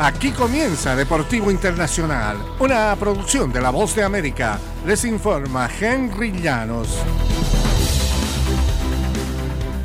[0.00, 4.60] Aquí comienza Deportivo Internacional, una producción de La Voz de América.
[4.86, 6.98] Les informa Henry Llanos.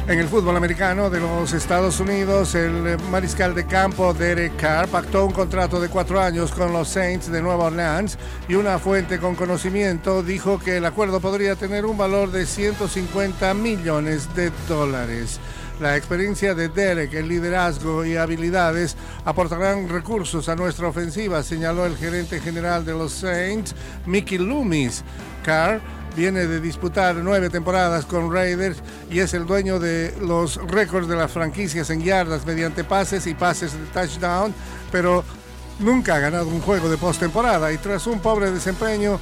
[0.08, 5.26] En el fútbol americano de los Estados Unidos, el mariscal de campo Derek Carr pactó
[5.26, 9.34] un contrato de cuatro años con los Saints de Nueva Orleans y una fuente con
[9.34, 15.40] conocimiento dijo que el acuerdo podría tener un valor de 150 millones de dólares.
[15.84, 18.96] La experiencia de Derek, el liderazgo y habilidades
[19.26, 25.04] aportarán recursos a nuestra ofensiva, señaló el gerente general de los Saints, Mickey Loomis.
[25.44, 25.82] Carr
[26.16, 28.78] viene de disputar nueve temporadas con Raiders
[29.12, 33.34] y es el dueño de los récords de las franquicias en yardas mediante pases y
[33.34, 34.56] pases de touchdown,
[34.90, 35.26] pero
[35.80, 39.20] nunca ha ganado un juego de postemporada y tras un pobre desempeño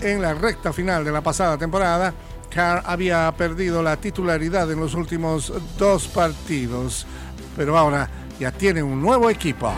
[0.00, 2.12] en la recta final de la pasada temporada,
[2.58, 7.06] Había perdido la titularidad en los últimos dos partidos,
[7.54, 8.08] pero ahora
[8.40, 9.72] ya tiene un nuevo equipo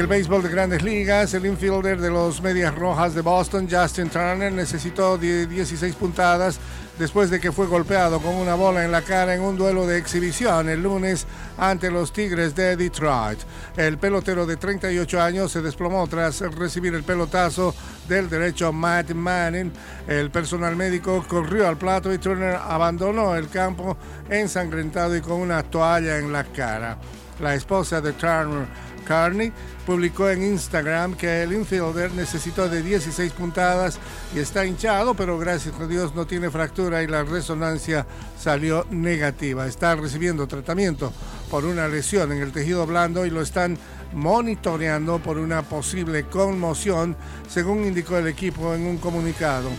[0.00, 4.50] el béisbol de grandes ligas, el infielder de los Medias Rojas de Boston, Justin Turner,
[4.50, 6.58] necesitó 16 puntadas
[6.98, 9.98] después de que fue golpeado con una bola en la cara en un duelo de
[9.98, 11.26] exhibición el lunes
[11.58, 13.40] ante los Tigres de Detroit.
[13.76, 17.74] El pelotero de 38 años se desplomó tras recibir el pelotazo
[18.08, 19.70] del derecho Matt Manning.
[20.08, 23.98] El personal médico corrió al plato y Turner abandonó el campo
[24.30, 26.96] ensangrentado y con una toalla en la cara.
[27.38, 28.66] La esposa de Turner,
[29.00, 29.52] Carney
[29.86, 33.98] publicó en Instagram que el infielder necesitó de 16 puntadas
[34.34, 38.06] y está hinchado, pero gracias a Dios no tiene fractura y la resonancia
[38.38, 39.66] salió negativa.
[39.66, 41.12] Está recibiendo tratamiento
[41.50, 43.78] por una lesión en el tejido blando y lo están
[44.12, 47.16] monitoreando por una posible conmoción,
[47.48, 49.70] según indicó el equipo en un comunicado.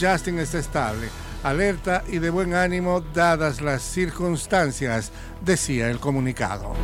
[0.00, 1.08] Justin está estable,
[1.42, 5.12] alerta y de buen ánimo dadas las circunstancias,
[5.44, 6.74] decía el comunicado.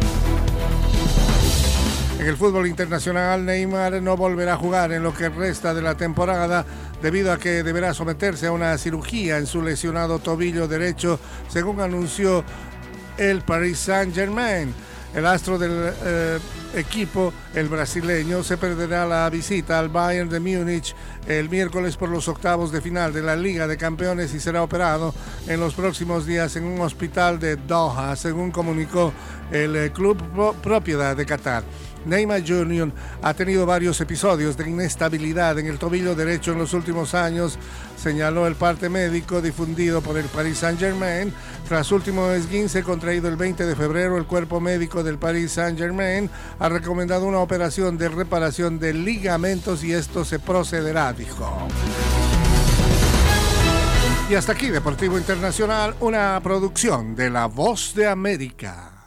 [2.29, 6.63] El fútbol internacional, Neymar no volverá a jugar en lo que resta de la temporada
[7.01, 12.45] debido a que deberá someterse a una cirugía en su lesionado tobillo derecho, según anunció
[13.17, 14.75] el Paris Saint-Germain.
[15.14, 16.39] El astro del eh,
[16.74, 20.95] equipo, el brasileño, se perderá la visita al Bayern de Múnich
[21.27, 25.14] el miércoles por los octavos de final de la Liga de Campeones y será operado
[25.46, 29.12] en los próximos días en un hospital de Doha, según comunicó
[29.51, 30.23] el eh, club
[30.62, 31.64] propiedad de Qatar.
[32.05, 32.90] Neymar Jr.
[33.23, 37.58] ha tenido varios episodios de inestabilidad en el tobillo derecho en los últimos años,
[37.96, 41.33] señaló el parte médico difundido por el Paris Saint-Germain.
[41.68, 46.69] Tras último esguince contraído el 20 de febrero, el cuerpo médico del Paris Saint-Germain ha
[46.69, 51.69] recomendado una operación de reparación de ligamentos y esto se procederá, dijo.
[54.29, 58.98] Y hasta aquí Deportivo Internacional, una producción de La Voz de América.